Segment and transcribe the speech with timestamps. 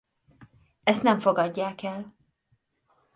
[0.83, 2.15] Ezt nem fogadják el.